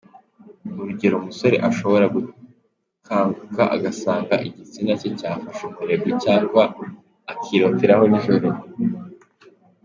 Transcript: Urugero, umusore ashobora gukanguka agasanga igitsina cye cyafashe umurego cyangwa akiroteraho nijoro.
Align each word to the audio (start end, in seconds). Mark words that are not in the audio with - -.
Urugero, 0.79 1.15
umusore 1.17 1.55
ashobora 1.69 2.05
gukanguka 2.15 3.63
agasanga 3.75 4.33
igitsina 4.47 4.93
cye 4.99 5.09
cyafashe 5.19 5.61
umurego 5.69 6.07
cyangwa 6.23 6.63
akiroteraho 7.31 8.05
nijoro. 8.11 8.49